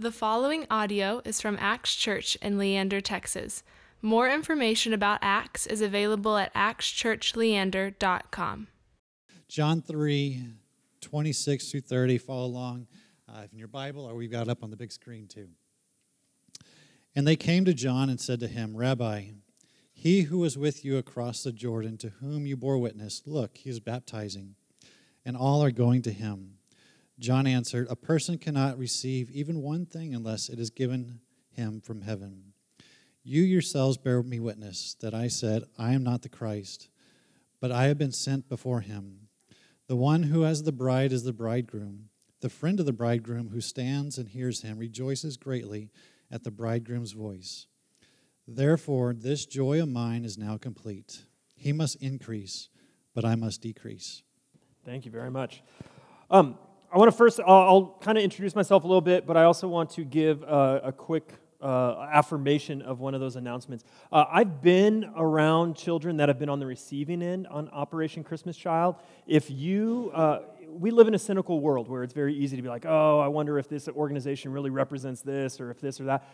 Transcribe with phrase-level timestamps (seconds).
[0.00, 3.62] The following audio is from Axe Church in Leander, Texas.
[4.00, 8.68] More information about Axe is available at axchurchleander.com.
[9.46, 10.42] John 3,
[11.02, 12.16] 26 through 30.
[12.16, 12.86] Follow along
[13.28, 15.48] uh, in your Bible, or we've got it up on the big screen too.
[17.14, 19.24] And they came to John and said to him, Rabbi,
[19.92, 23.68] he who was with you across the Jordan, to whom you bore witness, look, he
[23.68, 24.54] is baptizing,
[25.26, 26.54] and all are going to him.
[27.20, 31.20] John answered, A person cannot receive even one thing unless it is given
[31.50, 32.54] him from heaven.
[33.22, 36.88] You yourselves bear me witness that I said, I am not the Christ,
[37.60, 39.28] but I have been sent before him.
[39.86, 42.08] The one who has the bride is the bridegroom.
[42.40, 45.90] The friend of the bridegroom who stands and hears him rejoices greatly
[46.30, 47.66] at the bridegroom's voice.
[48.48, 51.26] Therefore, this joy of mine is now complete.
[51.54, 52.70] He must increase,
[53.14, 54.22] but I must decrease.
[54.86, 55.62] Thank you very much.
[56.30, 56.56] Um,
[56.92, 59.44] I want to first, I'll, I'll kind of introduce myself a little bit, but I
[59.44, 63.84] also want to give a, a quick uh, affirmation of one of those announcements.
[64.10, 68.56] Uh, I've been around children that have been on the receiving end on Operation Christmas
[68.56, 68.96] Child.
[69.28, 72.68] If you, uh, we live in a cynical world where it's very easy to be
[72.68, 76.28] like, oh, I wonder if this organization really represents this or if this or that.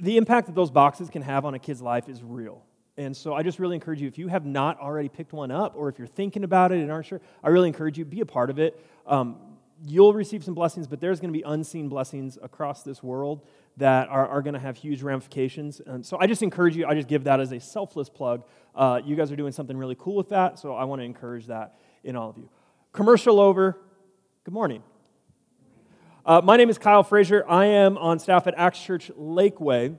[0.00, 2.64] The impact that those boxes can have on a kid's life is real.
[2.96, 5.74] And so I just really encourage you, if you have not already picked one up,
[5.76, 8.26] or if you're thinking about it and aren't sure, I really encourage you, be a
[8.26, 8.84] part of it.
[9.06, 9.36] Um,
[9.84, 13.46] you'll receive some blessings, but there's going to be unseen blessings across this world
[13.76, 15.80] that are, are going to have huge ramifications.
[15.84, 18.44] And so I just encourage you, I just give that as a selfless plug.
[18.74, 21.46] Uh, you guys are doing something really cool with that, so I want to encourage
[21.46, 22.48] that in all of you.
[22.92, 23.78] Commercial over.
[24.44, 24.82] Good morning.
[26.24, 27.44] Uh, my name is Kyle Frazier.
[27.48, 29.96] I am on staff at Axe Church Lakeway.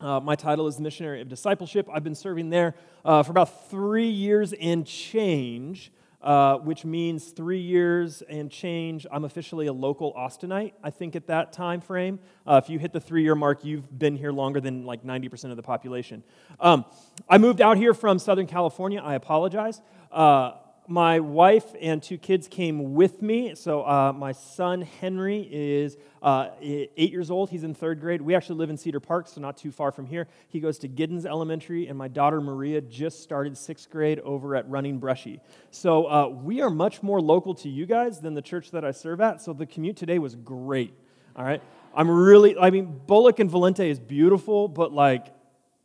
[0.00, 1.86] Uh, my title is Missionary of Discipleship.
[1.92, 7.60] I've been serving there uh, for about three years and change uh, which means three
[7.60, 9.06] years and change.
[9.10, 12.18] I'm officially a local Austinite, I think, at that time frame.
[12.46, 15.50] Uh, if you hit the three year mark, you've been here longer than like 90%
[15.50, 16.22] of the population.
[16.60, 16.84] Um,
[17.28, 19.00] I moved out here from Southern California.
[19.00, 19.80] I apologize.
[20.12, 20.52] Uh,
[20.90, 23.54] my wife and two kids came with me.
[23.54, 27.48] So uh, my son Henry is uh, eight years old.
[27.48, 28.20] He's in third grade.
[28.20, 30.26] We actually live in Cedar Park, so not too far from here.
[30.48, 34.68] He goes to Giddens Elementary, and my daughter Maria just started sixth grade over at
[34.68, 35.40] Running Brushy.
[35.70, 38.90] So uh, we are much more local to you guys than the church that I
[38.90, 39.40] serve at.
[39.40, 40.92] So the commute today was great.
[41.36, 41.62] All right.
[41.94, 45.26] I'm really, I mean, Bullock and Valente is beautiful, but like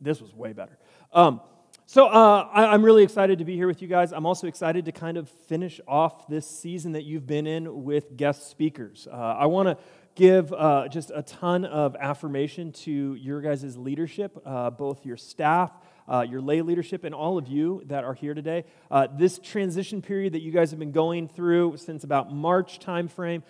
[0.00, 0.76] this was way better.
[1.12, 1.40] Um,
[1.88, 4.12] so uh, I, am really excited to be here with you guys.
[4.12, 8.16] I'm also excited to kind of finish off this season that you've been in with
[8.16, 9.06] guest speakers.
[9.06, 9.78] Uh, I want to
[10.16, 15.70] give uh, just a ton of affirmation to your guys' leadership, uh, both your staff,
[16.08, 18.64] uh, your lay leadership, and all of you that are here today.
[18.90, 23.44] Uh, this transition period that you guys have been going through since about March timeframe.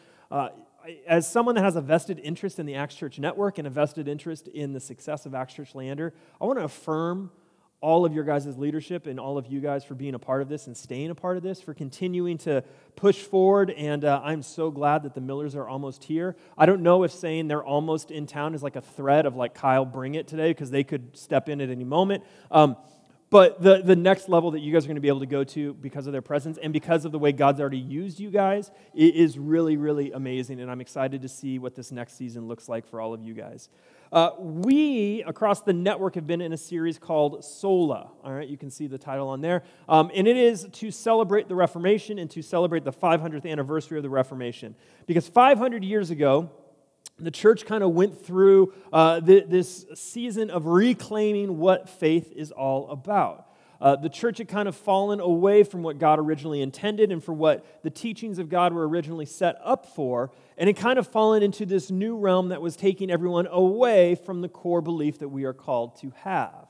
[1.07, 4.07] as someone that has a vested interest in the Axe Church network and a vested
[4.07, 7.31] interest in the success of Axe Church Leander, I want to affirm
[7.87, 10.49] all of your guys' leadership and all of you guys for being a part of
[10.49, 12.65] this and staying a part of this, for continuing to
[12.97, 13.71] push forward.
[13.71, 16.35] And uh, I'm so glad that the Millers are almost here.
[16.59, 19.55] I don't know if saying they're almost in town is like a threat of like,
[19.55, 22.25] Kyle, bring it today, because they could step in at any moment.
[22.51, 22.77] Um,
[23.31, 25.45] but the, the next level that you guys are going to be able to go
[25.45, 28.73] to because of their presence and because of the way God's already used you guys
[28.95, 30.61] is really, really amazing.
[30.61, 33.35] And I'm excited to see what this next season looks like for all of you
[33.35, 33.69] guys.
[34.13, 38.11] Uh, we, across the network, have been in a series called Sola.
[38.23, 39.63] All right, you can see the title on there.
[39.89, 44.03] Um, and it is to celebrate the Reformation and to celebrate the 500th anniversary of
[44.03, 44.75] the Reformation.
[45.07, 46.51] Because 500 years ago,
[47.19, 52.91] the church kind of went through uh, this season of reclaiming what faith is all
[52.91, 53.47] about.
[53.81, 57.33] Uh, the church had kind of fallen away from what God originally intended and for
[57.33, 61.43] what the teachings of God were originally set up for, and it kind of fallen
[61.43, 65.45] into this new realm that was taking everyone away from the core belief that we
[65.45, 66.69] are called to have.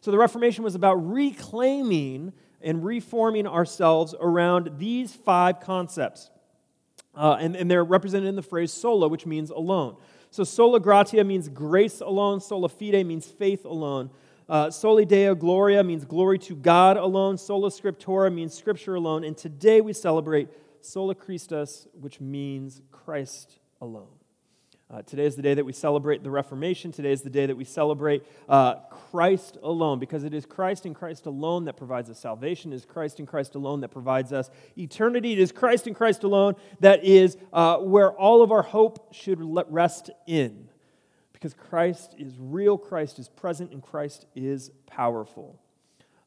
[0.00, 6.30] So the Reformation was about reclaiming and reforming ourselves around these five concepts
[7.14, 9.96] uh, and, and they're represented in the phrase sola, which means alone.
[10.30, 14.10] So sola gratia means grace alone, sola fide means faith alone.
[14.50, 17.38] Uh, soli deo gloria means glory to God alone.
[17.38, 19.22] Sola scriptura means scripture alone.
[19.22, 20.48] And today we celebrate
[20.80, 24.08] sola Christus, which means Christ alone.
[24.92, 26.90] Uh, today is the day that we celebrate the Reformation.
[26.90, 30.96] Today is the day that we celebrate uh, Christ alone, because it is Christ and
[30.96, 32.72] Christ alone that provides us salvation.
[32.72, 35.32] It is Christ and Christ alone that provides us eternity.
[35.32, 39.38] It is Christ and Christ alone that is uh, where all of our hope should
[39.70, 40.69] rest in,
[41.40, 45.58] because Christ is real, Christ is present, and Christ is powerful.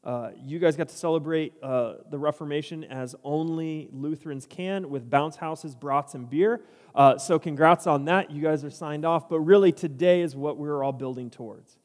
[0.02, 5.36] Uh, you guys got to celebrate uh, the Reformation as only Lutherans can with bounce
[5.36, 6.60] houses, brats, and beer.
[6.94, 8.30] Uh, so, congrats on that.
[8.32, 9.28] You guys are signed off.
[9.28, 11.78] But really, today is what we're all building towards.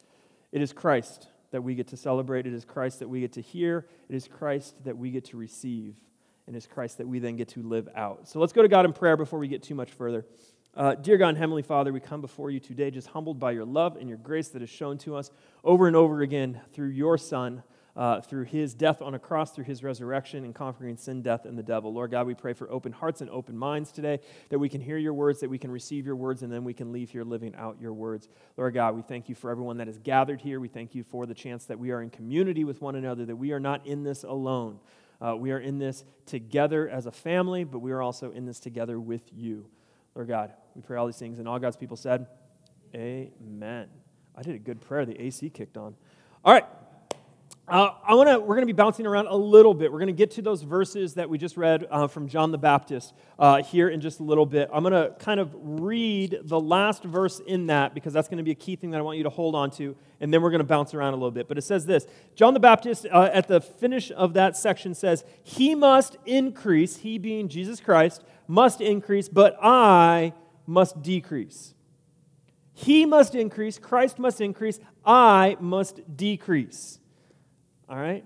[0.51, 3.41] It is Christ that we get to celebrate, it is Christ that we get to
[3.41, 5.95] hear, it is Christ that we get to receive,
[6.45, 8.27] and it is Christ that we then get to live out.
[8.27, 10.25] So, let's go to God in prayer before we get too much further.
[10.75, 13.65] Uh, dear God and Heavenly Father, we come before you today just humbled by your
[13.65, 15.31] love and your grace that is shown to us
[15.63, 17.63] over and over again through your Son
[17.99, 21.57] uh, through his death on a cross, through his resurrection, and conquering sin, death, and
[21.57, 21.93] the devil.
[21.93, 24.19] Lord God, we pray for open hearts and open minds today,
[24.49, 26.73] that we can hear your words, that we can receive your words, and then we
[26.73, 28.29] can leave here living out your words.
[28.55, 30.61] Lord God, we thank you for everyone that is gathered here.
[30.61, 33.35] We thank you for the chance that we are in community with one another, that
[33.35, 34.79] we are not in this alone.
[35.19, 38.61] Uh, we are in this together as a family, but we are also in this
[38.61, 39.65] together with you.
[40.19, 41.39] Lord God, we pray all these things.
[41.39, 42.27] And all God's people said,
[42.93, 43.87] Amen.
[44.35, 45.05] I did a good prayer.
[45.05, 45.95] The AC kicked on.
[46.43, 46.65] All right.
[47.69, 48.39] Uh, I want to.
[48.39, 49.91] We're going to be bouncing around a little bit.
[49.91, 52.57] We're going to get to those verses that we just read uh, from John the
[52.57, 54.71] Baptist uh, here in just a little bit.
[54.73, 58.43] I'm going to kind of read the last verse in that because that's going to
[58.43, 60.49] be a key thing that I want you to hold on to, and then we're
[60.49, 61.47] going to bounce around a little bit.
[61.47, 65.23] But it says this: John the Baptist, uh, at the finish of that section, says,
[65.43, 66.97] "He must increase.
[66.97, 70.33] He being Jesus Christ must increase, but I
[70.65, 71.75] must decrease."
[72.73, 76.98] He must increase, Christ must increase, I must decrease.
[77.89, 78.23] All right?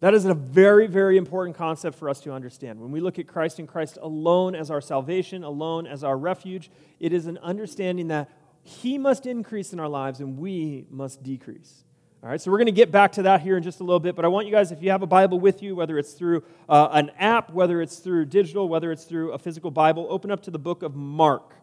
[0.00, 2.80] That is a very, very important concept for us to understand.
[2.80, 6.70] When we look at Christ and Christ alone as our salvation, alone as our refuge,
[7.00, 8.28] it is an understanding that
[8.62, 11.84] He must increase in our lives and we must decrease.
[12.22, 14.00] All right, so we're going to get back to that here in just a little
[14.00, 16.12] bit, but I want you guys, if you have a Bible with you, whether it's
[16.12, 20.30] through uh, an app, whether it's through digital, whether it's through a physical Bible, open
[20.30, 21.54] up to the book of Mark.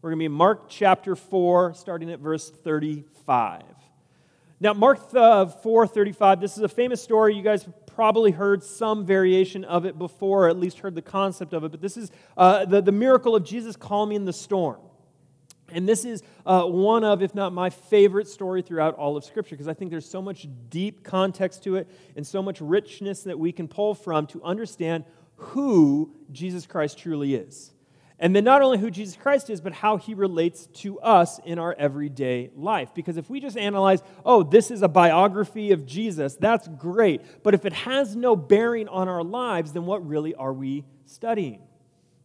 [0.00, 3.62] We're going to be in Mark chapter 4, starting at verse 35.
[4.58, 7.34] Now, Mark 4:35, this is a famous story.
[7.34, 11.52] You guys probably heard some variation of it before, or at least heard the concept
[11.52, 11.70] of it.
[11.70, 14.80] But this is uh, the, the miracle of Jesus calming the storm.
[15.72, 19.56] And this is uh, one of, if not my favorite story throughout all of Scripture,
[19.56, 23.38] because I think there's so much deep context to it and so much richness that
[23.38, 25.04] we can pull from to understand
[25.36, 27.72] who Jesus Christ truly is.
[28.18, 31.58] And then not only who Jesus Christ is, but how he relates to us in
[31.58, 32.94] our everyday life.
[32.94, 37.20] Because if we just analyze, oh, this is a biography of Jesus, that's great.
[37.42, 41.60] But if it has no bearing on our lives, then what really are we studying?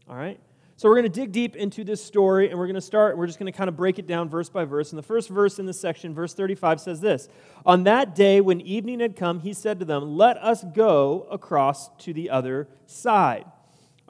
[0.08, 0.40] All right?
[0.78, 3.28] So we're going to dig deep into this story, and we're going to start, we're
[3.28, 4.92] just going to kind of break it down verse by verse.
[4.92, 7.28] And the first verse in this section, verse 35, says this
[7.66, 11.90] On that day, when evening had come, he said to them, Let us go across
[12.00, 13.46] to the other side.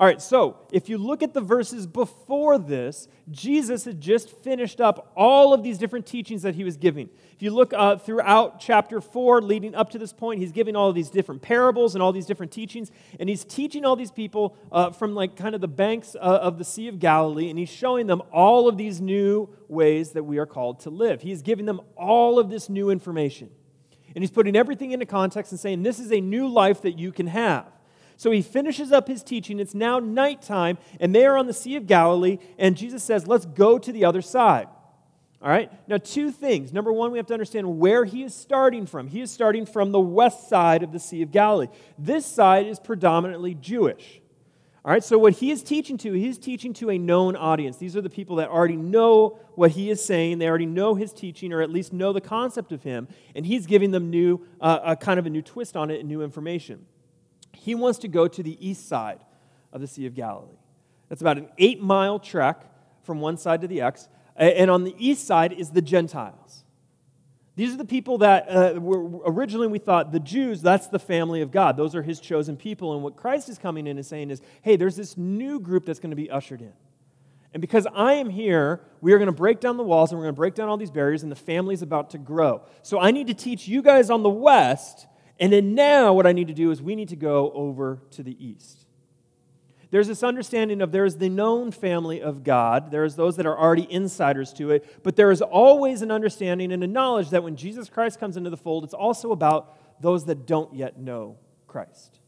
[0.01, 4.81] All right, so if you look at the verses before this, Jesus had just finished
[4.81, 7.07] up all of these different teachings that he was giving.
[7.33, 10.89] If you look uh, throughout chapter 4, leading up to this point, he's giving all
[10.89, 12.89] of these different parables and all these different teachings,
[13.19, 16.57] and he's teaching all these people uh, from like kind of the banks uh, of
[16.57, 20.39] the Sea of Galilee, and he's showing them all of these new ways that we
[20.39, 21.21] are called to live.
[21.21, 23.51] He's giving them all of this new information.
[24.15, 27.11] And he's putting everything into context and saying, This is a new life that you
[27.11, 27.71] can have.
[28.21, 29.59] So he finishes up his teaching.
[29.59, 33.47] It's now nighttime, and they are on the Sea of Galilee, and Jesus says, Let's
[33.47, 34.67] go to the other side.
[35.41, 35.71] All right?
[35.89, 36.71] Now, two things.
[36.71, 39.07] Number one, we have to understand where he is starting from.
[39.07, 41.69] He is starting from the west side of the Sea of Galilee.
[41.97, 44.21] This side is predominantly Jewish.
[44.85, 47.77] All right, so what he is teaching to, he is teaching to a known audience.
[47.77, 50.37] These are the people that already know what he is saying.
[50.37, 53.65] They already know his teaching, or at least know the concept of him, and he's
[53.65, 56.85] giving them new, uh, a kind of a new twist on it and new information
[57.61, 59.19] he wants to go to the east side
[59.71, 60.57] of the Sea of Galilee.
[61.09, 62.65] That's about an eight mile trek
[63.03, 64.09] from one side to the X.
[64.35, 66.63] And on the east side is the Gentiles.
[67.55, 71.41] These are the people that uh, were, originally we thought the Jews, that's the family
[71.41, 71.77] of God.
[71.77, 72.95] Those are his chosen people.
[72.95, 75.99] And what Christ is coming in and saying is, hey, there's this new group that's
[75.99, 76.73] going to be ushered in.
[77.53, 80.25] And because I am here, we are going to break down the walls and we're
[80.25, 82.63] going to break down all these barriers, and the family's about to grow.
[82.81, 85.05] So I need to teach you guys on the west
[85.41, 88.21] and then now, what I need to do is we need to go over to
[88.21, 88.85] the east.
[89.89, 92.91] There's this understanding of there's the known family of God.
[92.91, 95.03] There's those that are already insiders to it.
[95.03, 98.51] But there is always an understanding and a knowledge that when Jesus Christ comes into
[98.51, 102.19] the fold, it's also about those that don't yet know Christ.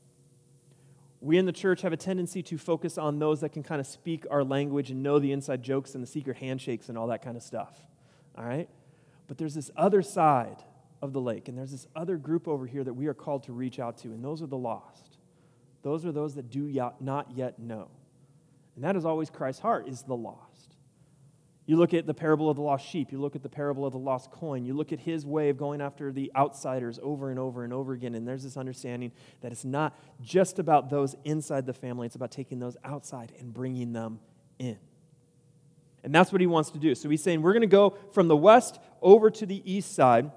[1.22, 3.86] We in the church have a tendency to focus on those that can kind of
[3.86, 7.22] speak our language and know the inside jokes and the secret handshakes and all that
[7.22, 7.80] kind of stuff.
[8.36, 8.68] All right?
[9.28, 10.64] But there's this other side
[11.04, 11.50] of the lake.
[11.50, 14.08] And there's this other group over here that we are called to reach out to,
[14.08, 15.18] and those are the lost.
[15.82, 17.90] Those are those that do not yet know.
[18.76, 20.78] And that is always Christ's heart, is the lost.
[21.66, 23.12] You look at the parable of the lost sheep.
[23.12, 24.64] You look at the parable of the lost coin.
[24.66, 27.92] You look at his way of going after the outsiders over and over and over
[27.92, 28.16] again.
[28.16, 32.32] And there's this understanding that it's not just about those inside the family, it's about
[32.32, 34.20] taking those outside and bringing them
[34.58, 34.78] in.
[36.04, 36.96] And that's what he wants to do.
[36.96, 40.32] So he's saying, We're going to go from the west over to the east side.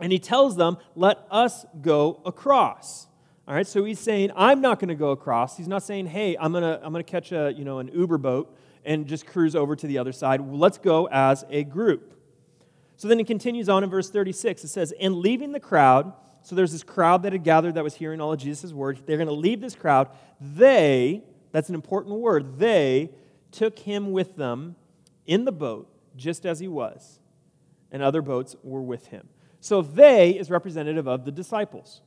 [0.00, 3.06] And he tells them, Let us go across.
[3.46, 5.56] All right, so he's saying, I'm not going to go across.
[5.56, 7.88] He's not saying, Hey, I'm going to I'm going to catch a, you know, an
[7.88, 10.40] Uber boat and just cruise over to the other side.
[10.40, 12.14] Let's go as a group.
[12.96, 14.64] So then he continues on in verse 36.
[14.64, 16.12] It says, And leaving the crowd,
[16.42, 19.00] so there's this crowd that had gathered that was hearing all of Jesus' words.
[19.04, 20.08] They're going to leave this crowd.
[20.40, 23.10] They, that's an important word, they
[23.50, 24.76] took him with them
[25.26, 27.18] in the boat, just as he was,
[27.92, 29.28] and other boats were with him.
[29.60, 32.00] So they is representative of the disciples.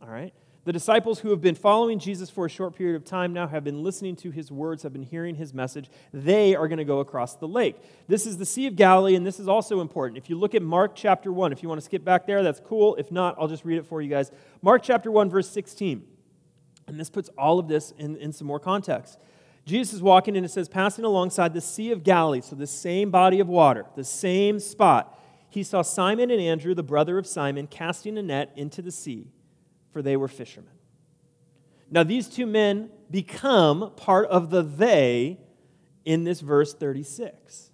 [0.00, 0.32] All right?
[0.66, 3.62] The disciples who have been following Jesus for a short period of time now have
[3.62, 5.88] been listening to his words, have been hearing his message.
[6.12, 7.76] They are going to go across the lake.
[8.08, 10.18] This is the Sea of Galilee, and this is also important.
[10.18, 12.58] If you look at Mark chapter 1, if you want to skip back there, that's
[12.58, 12.96] cool.
[12.96, 14.32] If not, I'll just read it for you guys.
[14.60, 16.04] Mark chapter 1, verse 16.
[16.88, 19.20] And this puts all of this in, in some more context.
[19.66, 23.12] Jesus is walking, and it says, passing alongside the Sea of Galilee, so the same
[23.12, 25.16] body of water, the same spot.
[25.56, 29.32] He saw Simon and Andrew, the brother of Simon, casting a net into the sea
[29.90, 30.74] for they were fishermen.
[31.90, 35.40] Now, these two men become part of the they
[36.04, 37.70] in this verse 36.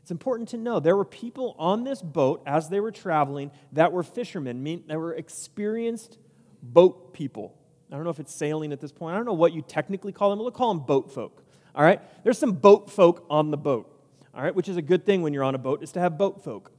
[0.00, 3.90] It's important to know there were people on this boat as they were traveling that
[3.90, 6.18] were fishermen, mean that were experienced
[6.62, 7.58] boat people.
[7.90, 9.14] I don't know if it's sailing at this point.
[9.14, 10.38] I don't know what you technically call them.
[10.38, 11.42] We'll call them boat folk.
[11.74, 12.00] All right?
[12.22, 13.92] There's some boat folk on the boat.
[14.32, 14.54] All right?
[14.54, 16.70] Which is a good thing when you're on a boat, is to have boat folk.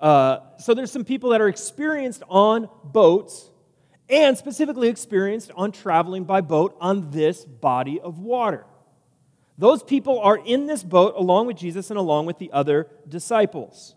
[0.00, 3.50] Uh, so there's some people that are experienced on boats
[4.08, 8.64] and specifically experienced on traveling by boat on this body of water.
[9.58, 13.94] Those people are in this boat along with Jesus and along with the other disciples.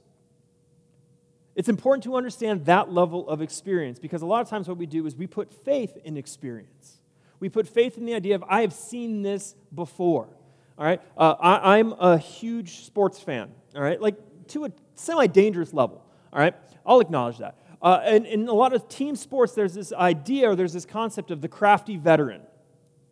[1.54, 4.86] It's important to understand that level of experience because a lot of times what we
[4.86, 7.02] do is we put faith in experience.
[7.42, 10.30] We put faith in the idea of, I have seen this before.
[10.78, 11.02] All right?
[11.18, 14.00] Uh, I, I'm a huge sports fan, all right?
[14.02, 14.16] Like
[14.50, 16.56] to a semi dangerous level, all right?
[16.86, 17.56] I'll acknowledge that.
[17.82, 21.32] Uh, and in a lot of team sports, there's this idea or there's this concept
[21.32, 22.42] of the crafty veteran.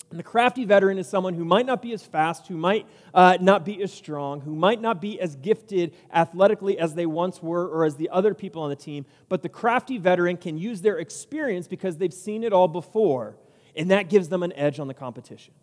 [0.10, 3.38] And the crafty veteran is someone who might not be as fast, who might uh,
[3.41, 7.67] not be as strong, who might not be as gifted athletically as they once were
[7.67, 10.98] or as the other people on the team, but the crafty veteran can use their
[10.98, 13.36] experience because they've seen it all before,
[13.75, 15.53] and that gives them an edge on the competition.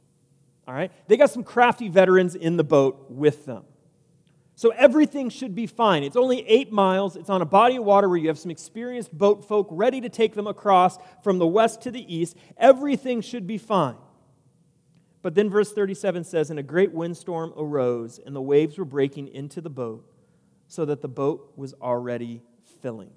[0.68, 0.92] All right?
[1.08, 3.64] They got some crafty veterans in the boat with them.
[4.56, 6.04] So everything should be fine.
[6.04, 7.16] It's only eight miles.
[7.16, 10.08] It's on a body of water where you have some experienced boat folk ready to
[10.08, 12.36] take them across from the west to the east.
[12.56, 13.96] Everything should be fine.
[15.22, 19.28] But then verse 37 says, And a great windstorm arose, and the waves were breaking
[19.28, 20.08] into the boat,
[20.68, 22.42] so that the boat was already
[22.80, 23.10] filling.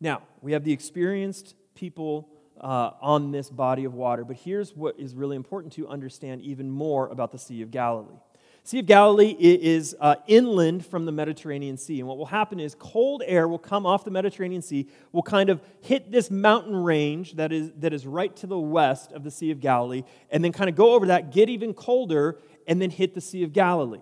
[0.00, 2.28] Now, we have the experienced people
[2.60, 6.70] uh, on this body of water, but here's what is really important to understand even
[6.70, 8.18] more about the Sea of Galilee.
[8.64, 11.98] Sea of Galilee is uh, inland from the Mediterranean Sea.
[11.98, 15.50] And what will happen is cold air will come off the Mediterranean Sea, will kind
[15.50, 19.32] of hit this mountain range that is, that is right to the west of the
[19.32, 22.38] Sea of Galilee, and then kind of go over that, get even colder,
[22.68, 24.00] and then hit the Sea of Galilee.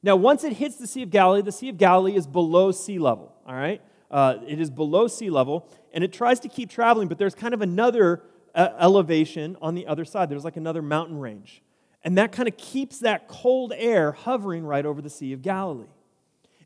[0.00, 3.00] Now, once it hits the Sea of Galilee, the Sea of Galilee is below sea
[3.00, 3.82] level, all right?
[4.12, 7.52] Uh, it is below sea level, and it tries to keep traveling, but there's kind
[7.52, 8.22] of another
[8.54, 10.28] uh, elevation on the other side.
[10.28, 11.62] There's like another mountain range.
[12.04, 15.86] And that kind of keeps that cold air hovering right over the Sea of Galilee.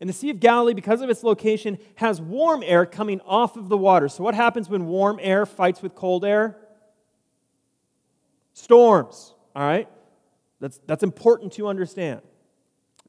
[0.00, 3.68] And the Sea of Galilee, because of its location, has warm air coming off of
[3.68, 4.08] the water.
[4.08, 6.56] So, what happens when warm air fights with cold air?
[8.52, 9.88] Storms, all right?
[10.60, 12.22] That's, that's important to understand.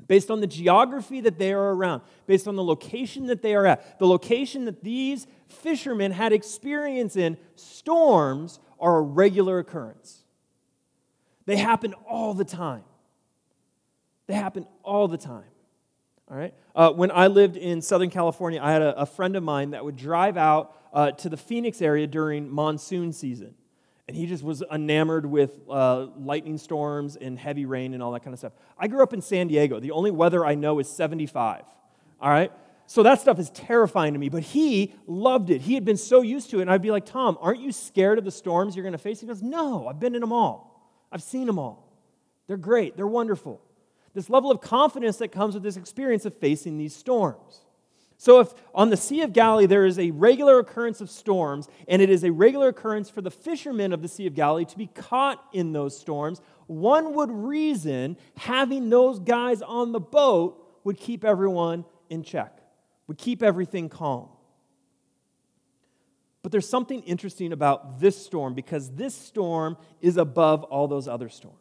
[0.07, 3.65] Based on the geography that they are around, based on the location that they are
[3.65, 10.23] at, the location that these fishermen had experience in, storms are a regular occurrence.
[11.47, 12.83] They happen all the time.
[14.27, 15.45] They happen all the time.
[16.29, 16.53] All right?
[16.75, 19.83] Uh, when I lived in Southern California, I had a, a friend of mine that
[19.83, 23.55] would drive out uh, to the Phoenix area during monsoon season.
[24.09, 28.23] And he just was enamored with uh, lightning storms and heavy rain and all that
[28.23, 28.53] kind of stuff.
[28.77, 29.79] I grew up in San Diego.
[29.79, 31.63] The only weather I know is 75.
[32.19, 32.51] All right?
[32.87, 35.61] So that stuff is terrifying to me, but he loved it.
[35.61, 36.63] He had been so used to it.
[36.63, 39.21] And I'd be like, Tom, aren't you scared of the storms you're going to face?
[39.21, 40.66] He goes, No, I've been in them all.
[41.11, 41.91] I've seen them all.
[42.47, 43.61] They're great, they're wonderful.
[44.13, 47.61] This level of confidence that comes with this experience of facing these storms.
[48.19, 52.01] So, if on the Sea of Galilee there is a regular occurrence of storms, and
[52.01, 54.87] it is a regular occurrence for the fishermen of the Sea of Galilee to be
[54.87, 61.23] caught in those storms one would reason having those guys on the boat would keep
[61.23, 62.59] everyone in check,
[63.07, 64.29] would keep everything calm.
[66.47, 71.27] But there's something interesting about this storm because this storm is above all those other
[71.27, 71.57] storms.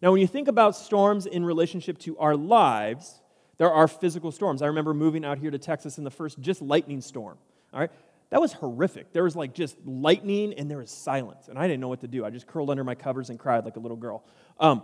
[0.00, 3.20] Now, when you think about storms in relationship to our lives,
[3.58, 4.62] there are physical storms.
[4.62, 7.36] I remember moving out here to Texas in the first just lightning storm.
[7.74, 7.90] All right?
[8.30, 9.12] That was horrific.
[9.12, 11.48] There was like just lightning and there was silence.
[11.48, 12.24] And I didn't know what to do.
[12.24, 14.24] I just curled under my covers and cried like a little girl.
[14.58, 14.82] Um,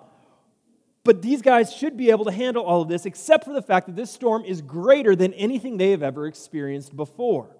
[1.04, 3.86] but these guys should be able to handle all of this, except for the fact
[3.86, 7.56] that this storm is greater than anything they have ever experienced before.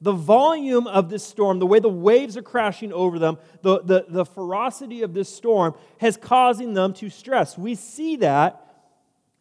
[0.00, 4.04] The volume of this storm, the way the waves are crashing over them, the, the,
[4.08, 7.56] the ferocity of this storm has causing them to stress.
[7.56, 8.62] We see that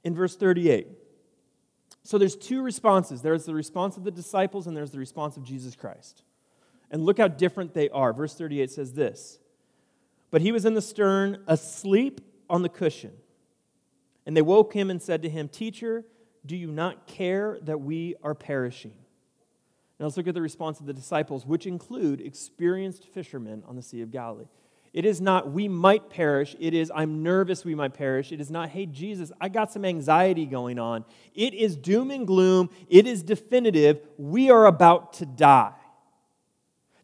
[0.03, 0.88] in verse 38.
[2.03, 5.43] So there's two responses there's the response of the disciples, and there's the response of
[5.43, 6.24] Jesus Christ.
[6.91, 8.13] And look how different they are.
[8.13, 9.39] Verse 38 says this
[10.31, 13.12] But he was in the stern, asleep on the cushion.
[14.25, 16.05] And they woke him and said to him, Teacher,
[16.45, 18.93] do you not care that we are perishing?
[19.99, 23.81] Now let's look at the response of the disciples, which include experienced fishermen on the
[23.81, 24.47] Sea of Galilee.
[24.95, 26.55] It is not, we might perish.
[26.57, 28.31] It is, I'm nervous we might perish.
[28.31, 31.03] It is not, hey, Jesus, I got some anxiety going on.
[31.33, 32.69] It is doom and gloom.
[32.87, 33.99] It is definitive.
[34.17, 35.73] We are about to die.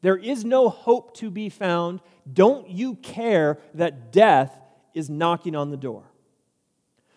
[0.01, 1.99] There is no hope to be found.
[2.31, 4.57] Don't you care that death
[4.93, 6.03] is knocking on the door?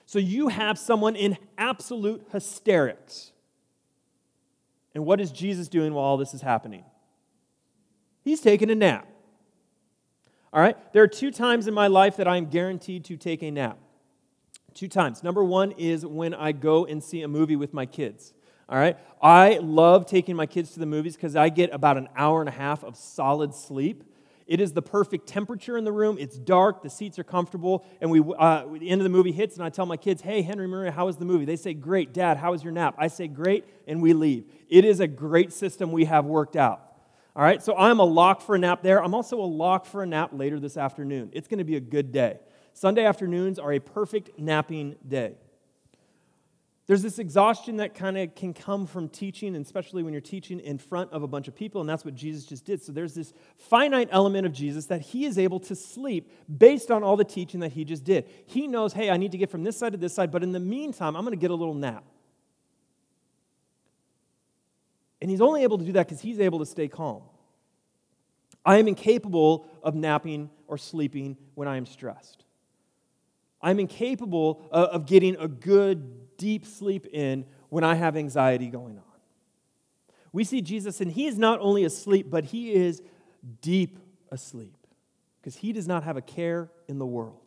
[0.07, 3.33] So you have someone in absolute hysterics.
[4.95, 6.85] And what is Jesus doing while all this is happening?
[8.23, 9.07] He's taking a nap.
[10.53, 10.77] All right?
[10.93, 13.79] There are two times in my life that I am guaranteed to take a nap.
[14.73, 15.23] Two times.
[15.23, 18.33] Number one is when I go and see a movie with my kids.
[18.69, 18.97] All right?
[19.21, 22.49] I love taking my kids to the movies because I get about an hour and
[22.49, 24.05] a half of solid sleep.
[24.47, 26.17] It is the perfect temperature in the room.
[26.19, 26.83] It's dark.
[26.83, 27.85] The seats are comfortable.
[28.01, 30.43] And we, uh, the end of the movie hits, and I tell my kids, "Hey,
[30.43, 32.37] Henry Maria, how was the movie?" They say, "Great, Dad.
[32.37, 34.45] How was your nap?" I say, "Great," and we leave.
[34.69, 36.83] It is a great system we have worked out.
[37.35, 37.63] All right.
[37.63, 39.03] So I'm a lock for a nap there.
[39.03, 41.31] I'm also a lock for a nap later this afternoon.
[41.33, 42.39] It's going to be a good day.
[42.75, 45.37] Sunday afternoons are a perfect napping day.
[46.87, 50.61] There's this exhaustion that kind of can come from teaching, and especially when you're teaching
[50.61, 52.83] in front of a bunch of people, and that's what Jesus just did.
[52.83, 57.03] So there's this finite element of Jesus that he is able to sleep based on
[57.03, 58.29] all the teaching that he just did.
[58.47, 60.53] He knows, hey, I need to get from this side to this side, but in
[60.53, 62.05] the meantime, I'm going to get a little nap.
[65.23, 67.23] And he's only able to do that because he's able to stay calm.
[68.63, 72.45] I am incapable of napping or sleeping when I am stressed.
[73.63, 79.05] I'm incapable of getting a good deep sleep in when I have anxiety going on.
[80.33, 83.03] We see Jesus, and he is not only asleep, but he is
[83.61, 83.99] deep
[84.31, 84.77] asleep
[85.41, 87.41] because he does not have a care in the world.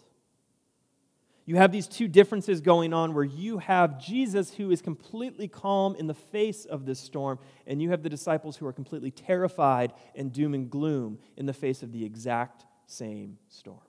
[1.46, 5.96] You have these two differences going on where you have Jesus who is completely calm
[5.96, 9.94] in the face of this storm, and you have the disciples who are completely terrified
[10.14, 13.80] and doom and gloom in the face of the exact same storm.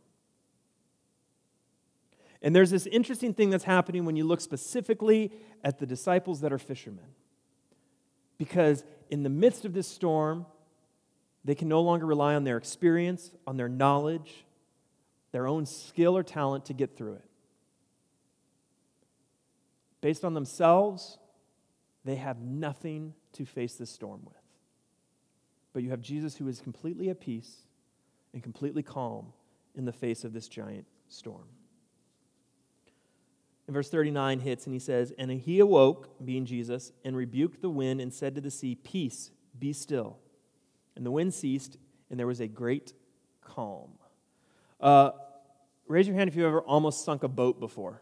[2.43, 5.33] And there's this interesting thing that's happening when you look specifically
[5.65, 7.05] at the disciples that are fishermen.
[8.39, 10.47] Because in the midst of this storm,
[11.45, 14.45] they can no longer rely on their experience, on their knowledge,
[15.33, 17.25] their own skill or talent to get through it.
[20.01, 21.19] Based on themselves,
[22.05, 24.37] they have nothing to face this storm with.
[25.73, 27.63] But you have Jesus who is completely at peace
[28.33, 29.33] and completely calm
[29.75, 31.47] in the face of this giant storm.
[33.69, 37.69] And verse 39 hits and he says, And he awoke, being Jesus, and rebuked the
[37.69, 40.17] wind and said to the sea, Peace, be still.
[40.97, 41.77] And the wind ceased,
[42.09, 42.95] and there was a great
[43.43, 43.91] calm.
[44.81, 45.11] Uh,
[45.87, 48.01] raise your hand if you've ever almost sunk a boat before.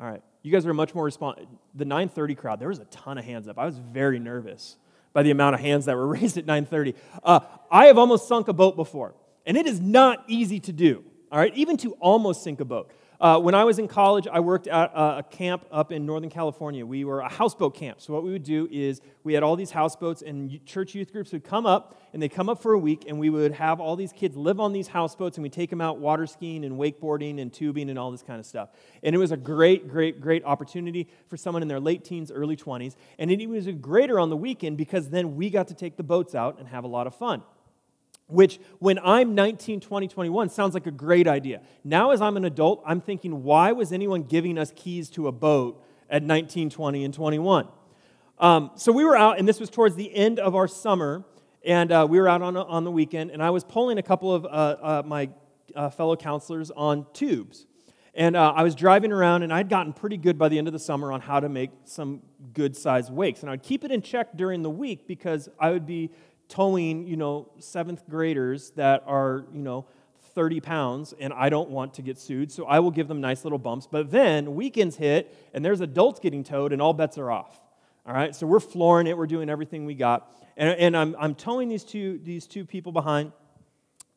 [0.00, 0.22] All right.
[0.42, 1.46] You guys are much more responsive.
[1.74, 3.58] The 930 crowd, there was a ton of hands up.
[3.58, 4.76] I was very nervous
[5.12, 6.94] by the amount of hands that were raised at 930.
[7.22, 11.04] Uh, I have almost sunk a boat before, and it is not easy to do.
[11.30, 12.90] All right, even to almost sink a boat.
[13.24, 16.84] Uh, when I was in college, I worked at a camp up in Northern California.
[16.84, 18.02] We were a houseboat camp.
[18.02, 21.32] So, what we would do is we had all these houseboats, and church youth groups
[21.32, 23.96] would come up, and they'd come up for a week, and we would have all
[23.96, 27.40] these kids live on these houseboats, and we'd take them out water skiing and wakeboarding
[27.40, 28.68] and tubing and all this kind of stuff.
[29.02, 32.58] And it was a great, great, great opportunity for someone in their late teens, early
[32.58, 32.94] 20s.
[33.18, 36.34] And it was greater on the weekend because then we got to take the boats
[36.34, 37.42] out and have a lot of fun
[38.34, 41.62] which when I'm 19, 20, 21 sounds like a great idea.
[41.84, 45.32] Now, as I'm an adult, I'm thinking, why was anyone giving us keys to a
[45.32, 47.68] boat at 19, 20, and 21?
[48.38, 51.24] Um, so we were out, and this was towards the end of our summer,
[51.64, 54.34] and uh, we were out on, on the weekend, and I was pulling a couple
[54.34, 55.30] of uh, uh, my
[55.74, 57.66] uh, fellow counselors on tubes.
[58.16, 60.72] And uh, I was driving around, and I'd gotten pretty good by the end of
[60.72, 63.42] the summer on how to make some good sized wakes.
[63.42, 66.10] And I'd keep it in check during the week because I would be
[66.48, 69.86] towing, you know, seventh graders that are, you know,
[70.34, 73.44] 30 pounds, and I don't want to get sued, so I will give them nice
[73.44, 73.86] little bumps.
[73.90, 77.60] But then weekends hit, and there's adults getting towed, and all bets are off.
[78.06, 80.30] All right, so we're flooring it, we're doing everything we got.
[80.56, 83.32] And, and I'm, I'm towing these two, these two people behind.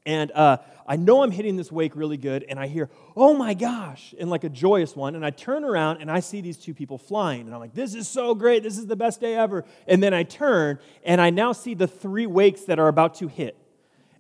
[0.08, 3.54] And uh, I know I'm hitting this wake really good, and I hear, oh my
[3.54, 5.16] gosh, in like a joyous one.
[5.16, 7.42] And I turn around and I see these two people flying.
[7.42, 8.64] And I'm like, this is so great.
[8.64, 9.66] This is the best day ever.
[9.86, 13.28] And then I turn and I now see the three wakes that are about to
[13.28, 13.58] hit.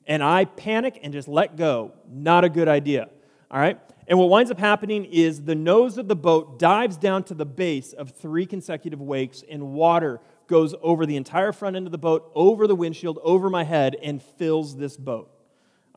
[0.05, 1.93] And I panic and just let go.
[2.11, 3.07] Not a good idea.
[3.49, 3.79] All right?
[4.09, 7.45] And what winds up happening is the nose of the boat dives down to the
[7.45, 11.97] base of three consecutive wakes, and water goes over the entire front end of the
[11.97, 15.29] boat, over the windshield, over my head, and fills this boat.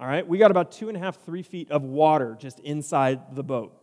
[0.00, 3.36] All right, we got about two and a half, three feet of water just inside
[3.36, 3.76] the boat.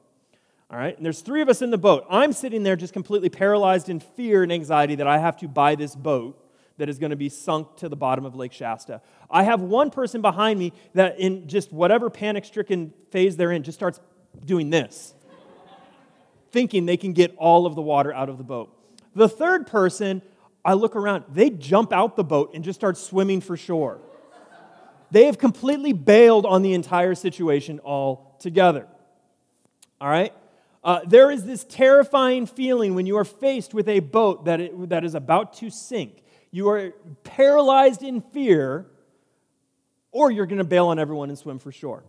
[0.71, 2.08] All right, and there's three of us in the boat.
[2.10, 5.75] I'm sitting there just completely paralyzed in fear and anxiety that I have to buy
[5.75, 6.43] this boat
[6.77, 9.01] that is going to be sunk to the bottom of Lake Shasta.
[9.30, 13.62] I have one person behind me that, in just whatever panic stricken phase they're in,
[13.62, 13.99] just starts
[14.43, 15.13] doing this,
[16.51, 18.75] thinking they can get all of the water out of the boat.
[19.13, 20.23] The third person,
[20.65, 24.01] I look around, they jump out the boat and just start swimming for shore.
[25.12, 28.88] They have completely bailed on the entire situation altogether.
[30.02, 30.34] All right?
[30.84, 34.89] Uh, there is this terrifying feeling when you are faced with a boat that, it,
[34.89, 36.24] that is about to sink.
[36.52, 36.91] You are
[37.24, 38.86] paralyzed in fear,
[40.12, 42.04] or you're going to bail on everyone and swim for shore.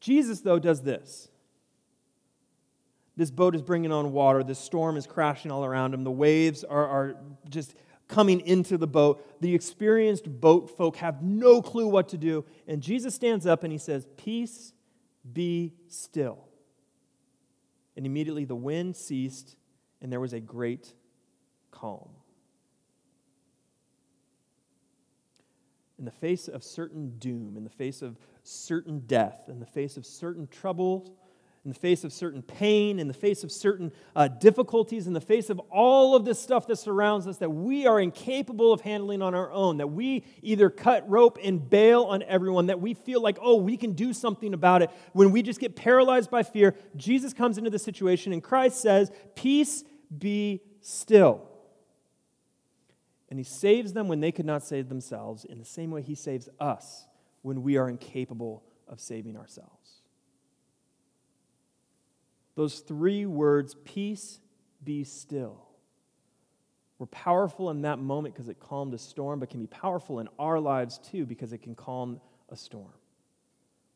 [0.00, 1.28] Jesus, though, does this.
[3.16, 4.42] This boat is bringing on water.
[4.42, 6.04] The storm is crashing all around him.
[6.04, 7.16] The waves are, are
[7.48, 7.74] just
[8.08, 9.40] coming into the boat.
[9.40, 12.44] The experienced boat folk have no clue what to do.
[12.66, 14.72] And Jesus stands up and he says, Peace,
[15.32, 16.48] be still.
[17.96, 19.56] And immediately the wind ceased
[20.00, 20.92] and there was a great
[21.70, 22.10] calm.
[25.98, 29.96] In the face of certain doom, in the face of certain death, in the face
[29.96, 31.10] of certain troubles,
[31.64, 35.20] in the face of certain pain, in the face of certain uh, difficulties, in the
[35.20, 39.22] face of all of this stuff that surrounds us that we are incapable of handling
[39.22, 43.22] on our own, that we either cut rope and bail on everyone, that we feel
[43.22, 44.90] like, oh, we can do something about it.
[45.14, 49.10] When we just get paralyzed by fear, Jesus comes into the situation and Christ says,
[49.34, 49.84] Peace
[50.16, 51.48] be still.
[53.30, 56.14] And he saves them when they could not save themselves, in the same way he
[56.14, 57.06] saves us
[57.40, 59.83] when we are incapable of saving ourselves.
[62.54, 64.40] Those three words, peace,
[64.82, 65.60] be still,
[66.98, 70.28] were powerful in that moment because it calmed a storm, but can be powerful in
[70.38, 72.92] our lives too because it can calm a storm.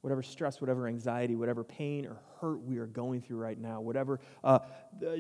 [0.01, 4.21] Whatever stress, whatever anxiety, whatever pain or hurt we are going through right now, whatever
[4.45, 4.61] uh,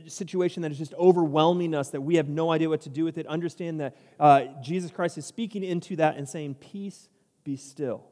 [0.07, 3.18] situation that is just overwhelming us that we have no idea what to do with
[3.18, 7.09] it, understand that uh, Jesus Christ is speaking into that and saying, Peace,
[7.44, 8.05] be still.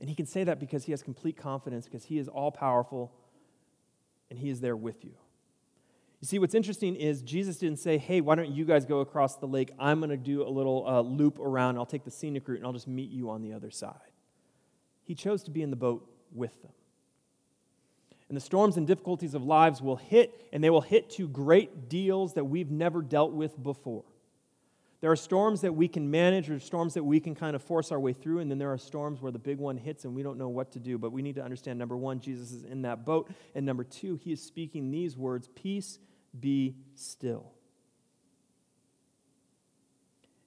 [0.00, 3.12] And he can say that because he has complete confidence, because he is all powerful
[4.30, 5.14] and He is there with you.
[6.20, 9.36] You see, what's interesting is Jesus didn't say, hey, why don't you guys go across
[9.36, 9.70] the lake?
[9.78, 11.76] I'm going to do a little uh, loop around.
[11.76, 13.94] I'll take the scenic route and I'll just meet you on the other side.
[15.04, 16.72] He chose to be in the boat with them.
[18.28, 21.88] And the storms and difficulties of lives will hit, and they will hit to great
[21.88, 24.04] deals that we've never dealt with before.
[25.00, 27.92] There are storms that we can manage, or storms that we can kind of force
[27.92, 30.24] our way through, and then there are storms where the big one hits and we
[30.24, 30.98] don't know what to do.
[30.98, 34.16] But we need to understand number one, Jesus is in that boat, and number two,
[34.16, 36.00] he is speaking these words Peace
[36.38, 37.52] be still.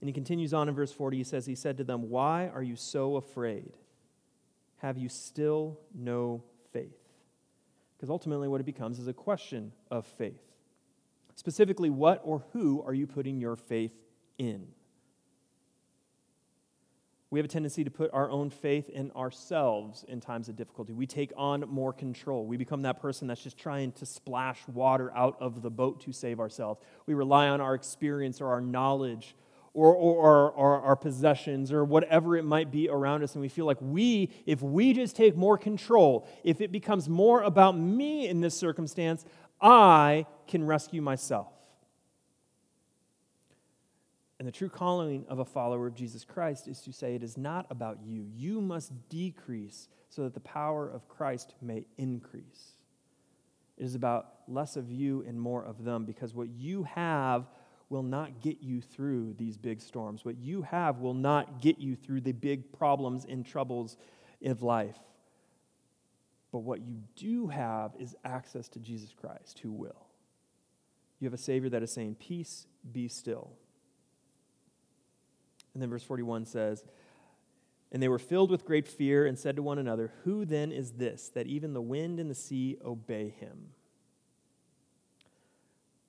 [0.02, 1.18] And he continues on in verse 40.
[1.18, 3.74] He says, He said to them, Why are you so afraid?
[4.78, 6.98] Have you still no faith?
[7.96, 10.42] Because ultimately, what it becomes is a question of faith.
[11.36, 13.94] Specifically, what or who are you putting your faith
[14.42, 14.68] in.
[17.30, 20.92] We have a tendency to put our own faith in ourselves in times of difficulty.
[20.92, 22.46] We take on more control.
[22.46, 26.12] We become that person that's just trying to splash water out of the boat to
[26.12, 26.82] save ourselves.
[27.06, 29.36] We rely on our experience or our knowledge
[29.74, 33.36] or, or, or, our possessions or whatever it might be around us.
[33.36, 37.44] And we feel like we, if we just take more control, if it becomes more
[37.44, 39.24] about me in this circumstance,
[39.62, 41.61] I can rescue myself.
[44.42, 47.38] And the true calling of a follower of Jesus Christ is to say, it is
[47.38, 48.26] not about you.
[48.34, 52.72] You must decrease so that the power of Christ may increase.
[53.78, 57.52] It is about less of you and more of them because what you have
[57.90, 60.26] will not get you through these big storms.
[60.26, 63.96] What you have will not get you through the big problems and troubles
[64.44, 64.98] of life.
[66.52, 70.08] But what you do have is access to Jesus Christ, who will.
[71.20, 73.52] You have a Savior that is saying, Peace, be still.
[75.74, 76.84] And then verse 41 says,
[77.92, 80.94] And they were filled with great fear and said to one another, Who then is
[80.94, 83.70] this that even the wind and the sea obey him?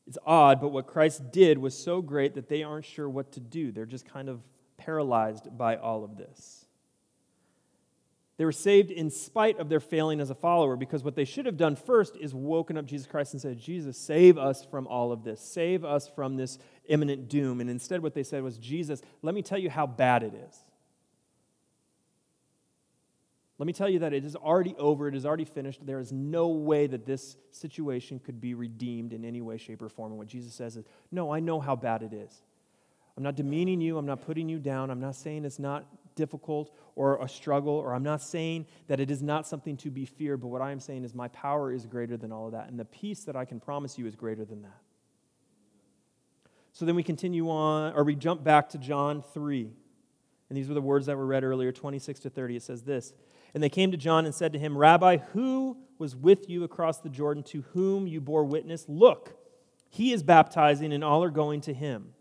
[0.06, 3.40] It's odd, but what Christ did was so great that they aren't sure what to
[3.40, 3.70] do.
[3.70, 4.40] They're just kind of
[4.76, 6.66] paralyzed by all of this.
[8.36, 11.46] They were saved in spite of their failing as a follower because what they should
[11.46, 15.12] have done first is woken up Jesus Christ and said, Jesus, save us from all
[15.12, 15.40] of this.
[15.40, 17.60] Save us from this imminent doom.
[17.60, 20.64] And instead, what they said was, Jesus, let me tell you how bad it is.
[23.58, 25.86] Let me tell you that it is already over, it is already finished.
[25.86, 29.88] There is no way that this situation could be redeemed in any way, shape, or
[29.88, 30.10] form.
[30.10, 32.42] And what Jesus says is, No, I know how bad it is.
[33.16, 36.74] I'm not demeaning you, I'm not putting you down, I'm not saying it's not difficult
[36.96, 40.40] or a struggle, or I'm not saying that it is not something to be feared,
[40.40, 42.78] but what I am saying is my power is greater than all of that, and
[42.78, 44.80] the peace that I can promise you is greater than that.
[46.72, 49.70] So then we continue on, or we jump back to John 3.
[50.48, 52.56] And these were the words that were read earlier, 26 to 30.
[52.56, 53.12] It says this
[53.54, 56.98] And they came to John and said to him, Rabbi, who was with you across
[56.98, 58.86] the Jordan to whom you bore witness?
[58.88, 59.36] Look,
[59.88, 62.14] he is baptizing, and all are going to him.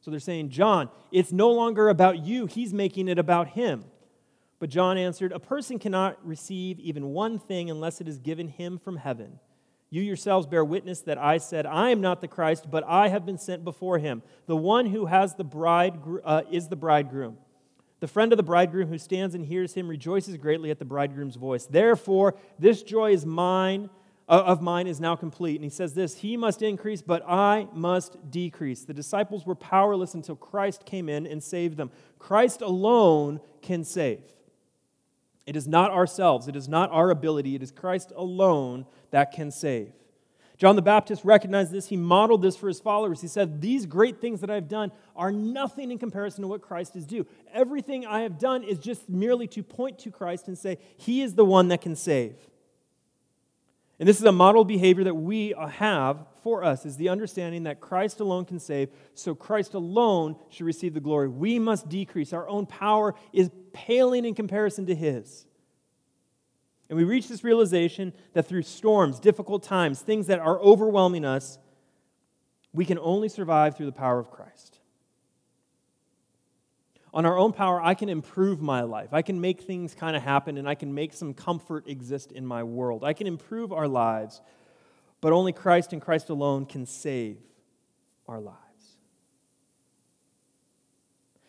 [0.00, 3.84] So they're saying, John, it's no longer about you, he's making it about him.
[4.58, 8.78] But John answered, A person cannot receive even one thing unless it is given him
[8.78, 9.38] from heaven.
[9.90, 13.24] You yourselves bear witness that I said, I am not the Christ, but I have
[13.24, 14.22] been sent before him.
[14.46, 17.38] The one who has the bride uh, is the bridegroom.
[18.00, 21.36] The friend of the bridegroom who stands and hears him rejoices greatly at the bridegroom's
[21.36, 21.66] voice.
[21.66, 23.88] Therefore, this joy is mine
[24.28, 25.56] uh, of mine is now complete.
[25.56, 28.84] And he says this He must increase, but I must decrease.
[28.84, 31.90] The disciples were powerless until Christ came in and saved them.
[32.18, 34.22] Christ alone can save.
[35.46, 38.84] It is not ourselves, it is not our ability, it is Christ alone
[39.16, 39.92] that can save.
[40.58, 41.88] John the Baptist recognized this.
[41.88, 43.22] He modeled this for his followers.
[43.22, 46.96] He said, These great things that I've done are nothing in comparison to what Christ
[46.96, 47.26] is due.
[47.54, 51.34] Everything I have done is just merely to point to Christ and say, He is
[51.34, 52.34] the one that can save.
[53.98, 57.62] And this is a model behavior that we uh, have for us is the understanding
[57.62, 61.28] that Christ alone can save, so Christ alone should receive the glory.
[61.28, 62.34] We must decrease.
[62.34, 65.46] Our own power is paling in comparison to his.
[66.88, 71.58] And we reach this realization that through storms, difficult times, things that are overwhelming us,
[72.72, 74.76] we can only survive through the power of Christ
[77.16, 79.14] on our own power, I can improve my life.
[79.14, 82.44] I can make things kind of happen and I can make some comfort exist in
[82.44, 83.04] my world.
[83.04, 84.42] I can improve our lives,
[85.22, 87.38] but only Christ and Christ alone can save
[88.28, 88.58] our lives.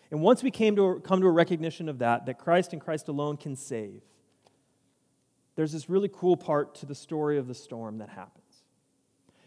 [0.09, 3.09] And once we came to come to a recognition of that, that Christ and Christ
[3.09, 4.01] alone can save,
[5.57, 8.45] there's this really cool part to the story of the storm that happens.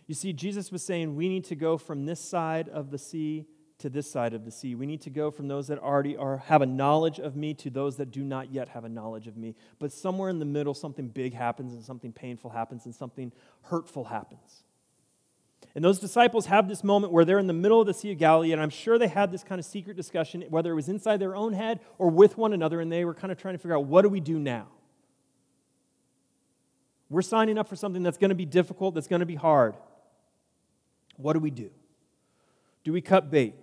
[0.09, 3.47] You see, Jesus was saying we need to go from this side of the sea
[3.79, 4.75] to this side of the sea.
[4.75, 7.71] We need to go from those that already are, have a knowledge of me to
[7.71, 9.55] those that do not yet have a knowledge of me.
[9.79, 13.31] But somewhere in the middle, something big happens and something painful happens and something
[13.63, 14.65] hurtful happens.
[15.77, 18.19] And those disciples have this moment where they're in the middle of the Sea of
[18.19, 21.19] Galilee, and I'm sure they had this kind of secret discussion, whether it was inside
[21.19, 23.77] their own head or with one another, and they were kind of trying to figure
[23.77, 24.67] out what do we do now?
[27.11, 29.75] We're signing up for something that's going to be difficult, that's going to be hard.
[31.17, 31.71] What do we do?
[32.85, 33.55] Do we cut bait?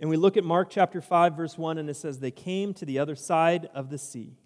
[0.00, 2.84] And we look at Mark chapter 5, verse 1, and it says, They came to
[2.84, 4.36] the other side of the sea.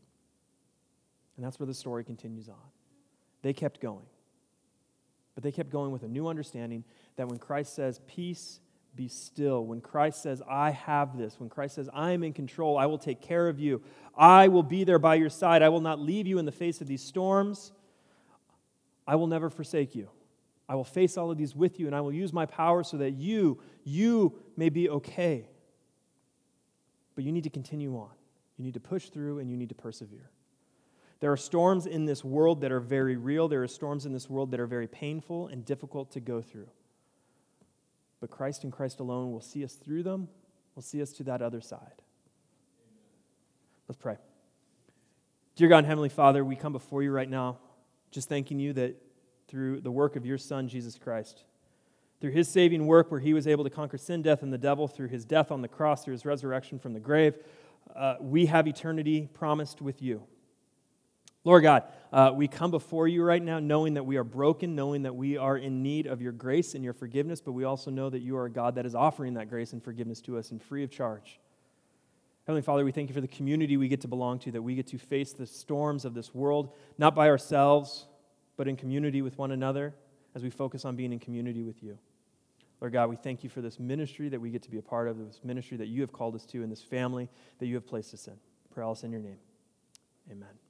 [1.37, 2.57] And that's where the story continues on.
[3.43, 4.07] They kept going.
[5.35, 6.85] But they kept going with a new understanding
[7.17, 8.61] that when Christ says, Peace,
[8.97, 12.77] be still, when Christ says, I have this, when Christ says, I am in control,
[12.77, 13.83] I will take care of you,
[14.17, 16.81] I will be there by your side, I will not leave you in the face
[16.81, 17.73] of these storms,
[19.07, 20.09] I will never forsake you.
[20.69, 22.99] I will face all of these with you, and I will use my power so
[22.99, 25.49] that you, you may be okay.
[27.17, 28.11] But you need to continue on.
[28.57, 30.31] You need to push through and you need to persevere.
[31.19, 33.49] There are storms in this world that are very real.
[33.49, 36.69] There are storms in this world that are very painful and difficult to go through.
[38.21, 40.29] But Christ and Christ alone will see us through them,
[40.75, 42.03] will see us to that other side.
[43.89, 44.17] Let's pray.
[45.57, 47.59] Dear God Heavenly Father, we come before you right now
[48.11, 48.97] just thanking you that
[49.49, 51.45] through the work of your Son, Jesus Christ.
[52.21, 54.87] Through his saving work, where he was able to conquer sin, death, and the devil,
[54.87, 57.35] through his death on the cross, through his resurrection from the grave,
[57.97, 60.23] uh, we have eternity promised with you.
[61.45, 65.03] Lord God, uh, we come before you right now knowing that we are broken, knowing
[65.03, 68.11] that we are in need of your grace and your forgiveness, but we also know
[68.11, 70.63] that you are a God that is offering that grace and forgiveness to us and
[70.63, 71.39] free of charge.
[72.47, 74.75] Heavenly Father, we thank you for the community we get to belong to, that we
[74.75, 78.07] get to face the storms of this world, not by ourselves,
[78.57, 79.95] but in community with one another
[80.35, 81.99] as we focus on being in community with you.
[82.81, 85.07] Lord God, we thank you for this ministry that we get to be a part
[85.07, 87.87] of, this ministry that you have called us to, and this family that you have
[87.87, 88.35] placed us in.
[88.75, 89.39] Pray all in your name.
[90.31, 90.70] Amen.